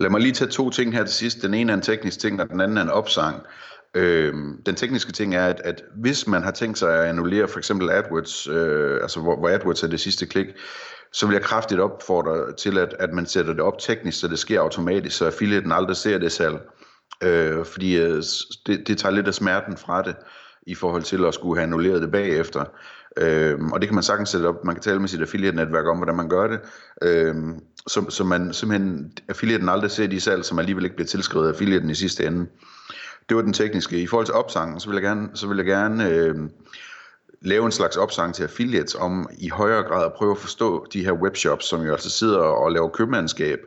Lad 0.00 0.10
mig 0.10 0.20
lige 0.20 0.32
tage 0.32 0.50
to 0.50 0.70
ting 0.70 0.92
her 0.92 1.04
til 1.04 1.14
sidst. 1.14 1.42
Den 1.42 1.54
ene 1.54 1.72
er 1.72 1.76
en 1.76 1.82
teknisk 1.82 2.18
ting, 2.18 2.40
og 2.40 2.48
den 2.48 2.60
anden 2.60 2.78
er 2.78 2.82
en 2.82 2.90
opsang. 2.90 3.36
Øhm, 3.94 4.62
den 4.66 4.74
tekniske 4.74 5.12
ting 5.12 5.34
er, 5.34 5.46
at, 5.46 5.60
at 5.64 5.82
hvis 5.94 6.26
man 6.26 6.42
har 6.42 6.50
tænkt 6.50 6.78
sig 6.78 6.98
at 6.98 7.08
annullere 7.08 7.48
for 7.48 7.58
eksempel 7.58 7.90
AdWords, 7.90 8.48
øh, 8.48 8.98
altså 9.02 9.20
hvor, 9.20 9.36
hvor 9.36 9.48
AdWords 9.48 9.82
er 9.82 9.88
det 9.88 10.00
sidste 10.00 10.26
klik, 10.26 10.46
så 11.12 11.26
vil 11.26 11.34
jeg 11.34 11.42
kraftigt 11.42 11.80
opfordre 11.80 12.52
til, 12.52 12.78
at, 12.78 12.94
at 12.98 13.12
man 13.12 13.26
sætter 13.26 13.52
det 13.52 13.62
op 13.62 13.78
teknisk, 13.78 14.20
så 14.20 14.28
det 14.28 14.38
sker 14.38 14.60
automatisk, 14.60 15.16
så 15.16 15.26
affiliaten 15.26 15.72
aldrig 15.72 15.96
ser 15.96 16.18
det 16.18 16.32
salg. 16.32 16.60
Øh, 17.22 17.64
fordi 17.64 17.96
øh, 17.96 18.22
det, 18.66 18.88
det 18.88 18.98
tager 18.98 19.14
lidt 19.14 19.28
af 19.28 19.34
smerten 19.34 19.76
fra 19.76 20.02
det, 20.02 20.16
i 20.66 20.74
forhold 20.74 21.02
til 21.02 21.24
at 21.24 21.34
skulle 21.34 21.56
have 21.56 21.62
annulleret 21.62 22.02
det 22.02 22.12
bagefter. 22.12 22.64
Øh, 23.16 23.58
og 23.72 23.80
det 23.80 23.88
kan 23.88 23.94
man 23.94 24.04
sagtens 24.04 24.28
sætte 24.28 24.46
op. 24.46 24.64
Man 24.64 24.74
kan 24.74 24.82
tale 24.82 25.00
med 25.00 25.08
sit 25.08 25.20
affiliate-netværk 25.20 25.86
om, 25.86 25.96
hvordan 25.96 26.16
man 26.16 26.28
gør 26.28 26.46
det. 26.46 26.60
Øh, 27.02 27.34
så, 27.86 28.06
så 28.08 28.24
man 28.24 28.52
simpelthen, 28.52 29.12
affiliaten 29.28 29.68
aldrig 29.68 29.90
ser 29.90 30.06
de 30.06 30.20
salg, 30.20 30.44
som 30.44 30.58
alligevel 30.58 30.84
ikke 30.84 30.96
bliver 30.96 31.06
tilskrevet 31.06 31.48
affiliaten 31.48 31.90
i 31.90 31.94
sidste 31.94 32.26
ende. 32.26 32.46
Det 33.28 33.36
var 33.36 33.42
den 33.42 33.52
tekniske. 33.52 34.02
I 34.02 34.06
forhold 34.06 34.26
til 34.26 34.34
opsangen, 34.34 34.80
så 34.80 34.88
vil 34.88 34.94
jeg 34.94 35.02
gerne, 35.02 35.28
så 35.34 35.46
vil 35.46 35.56
jeg 35.56 35.66
gerne 35.66 36.08
øh, 36.08 36.34
lave 37.40 37.66
en 37.66 37.72
slags 37.72 37.96
opsang 37.96 38.34
til 38.34 38.42
affiliates 38.42 38.94
om 38.94 39.28
i 39.38 39.48
højere 39.48 39.82
grad 39.82 40.04
at 40.04 40.12
prøve 40.12 40.30
at 40.30 40.38
forstå 40.38 40.86
de 40.92 41.04
her 41.04 41.12
webshops, 41.12 41.68
som 41.68 41.82
jo 41.82 41.92
altså 41.92 42.10
sidder 42.10 42.38
og 42.38 42.72
laver 42.72 42.88
købmandskab. 42.88 43.58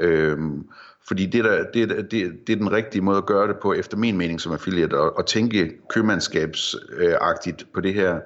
Øhm, 0.00 0.64
fordi 1.08 1.26
det, 1.26 1.44
der, 1.44 1.64
det, 1.74 1.88
det, 1.88 2.32
det 2.46 2.52
er 2.52 2.56
den 2.56 2.72
rigtige 2.72 3.02
måde 3.02 3.18
at 3.18 3.26
gøre 3.26 3.48
det 3.48 3.56
på, 3.62 3.72
efter 3.72 3.96
min 3.96 4.16
mening 4.16 4.40
som 4.40 4.52
affiliate, 4.52 4.96
at, 4.96 5.10
at 5.18 5.26
tænke 5.26 5.72
købmandskabsagtigt 5.94 7.66
på 7.74 7.80
det 7.80 7.94
her, 7.94 8.20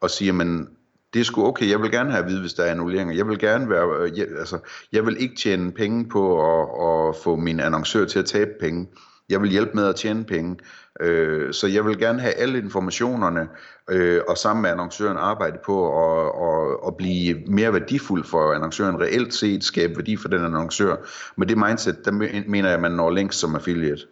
og 0.00 0.10
sige, 0.10 0.32
men 0.32 0.68
det 1.14 1.20
er 1.20 1.24
sgu 1.24 1.46
okay, 1.46 1.70
jeg 1.70 1.82
vil 1.82 1.90
gerne 1.90 2.10
have 2.10 2.24
at 2.24 2.30
vide, 2.30 2.40
hvis 2.40 2.54
der 2.54 2.64
er 2.64 2.70
annulleringer. 2.70 3.14
Jeg 3.14 3.28
vil 3.28 3.38
gerne 3.38 3.70
være, 3.70 4.10
jeg, 4.16 4.26
altså, 4.38 4.58
jeg 4.92 5.06
vil 5.06 5.22
ikke 5.22 5.36
tjene 5.36 5.72
penge 5.72 6.08
på 6.08 6.52
at, 6.52 7.08
at 7.08 7.16
få 7.24 7.36
min 7.36 7.60
annoncør 7.60 8.04
til 8.04 8.18
at 8.18 8.26
tabe 8.26 8.50
penge. 8.60 8.86
Jeg 9.28 9.42
vil 9.42 9.50
hjælpe 9.50 9.70
med 9.74 9.86
at 9.86 9.96
tjene 9.96 10.24
penge. 10.24 10.56
Øh, 11.00 11.52
så 11.52 11.66
jeg 11.66 11.84
vil 11.84 11.98
gerne 11.98 12.20
have 12.20 12.34
alle 12.34 12.58
informationerne, 12.58 13.48
øh, 13.90 14.20
og 14.28 14.38
sammen 14.38 14.62
med 14.62 14.70
annoncøren 14.70 15.16
arbejde 15.16 15.58
på 15.66 16.04
at, 16.04 16.32
at, 16.48 16.76
at 16.86 16.96
blive 16.96 17.34
mere 17.46 17.72
værdifuld 17.72 18.24
for 18.24 18.52
annoncøren, 18.52 19.00
reelt 19.00 19.34
set 19.34 19.64
skabe 19.64 19.96
værdi 19.96 20.16
for 20.16 20.28
den 20.28 20.44
annoncør. 20.44 20.96
Med 21.36 21.46
det 21.46 21.58
mindset, 21.58 22.04
der 22.04 22.10
mener 22.48 22.68
jeg, 22.68 22.76
at 22.76 22.82
man 22.82 22.92
når 22.92 23.10
længst 23.10 23.38
som 23.38 23.54
affiliate. 23.54 24.02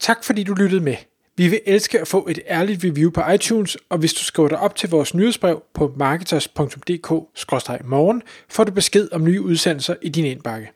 Tak 0.00 0.24
fordi 0.24 0.42
du 0.42 0.54
lyttede 0.54 0.84
med. 0.84 0.96
Vi 1.36 1.48
vil 1.48 1.60
elske 1.66 2.00
at 2.00 2.08
få 2.08 2.26
et 2.30 2.38
ærligt 2.48 2.84
review 2.84 3.10
på 3.10 3.20
iTunes, 3.34 3.76
og 3.88 3.98
hvis 3.98 4.14
du 4.14 4.24
skriver 4.24 4.48
dig 4.48 4.58
op 4.58 4.76
til 4.76 4.90
vores 4.90 5.14
nyhedsbrev 5.14 5.62
på 5.74 5.92
marketers.dk-morgen, 5.96 8.22
får 8.48 8.64
du 8.64 8.72
besked 8.72 9.08
om 9.12 9.24
nye 9.24 9.42
udsendelser 9.42 9.94
i 10.02 10.08
din 10.08 10.24
indbakke. 10.24 10.72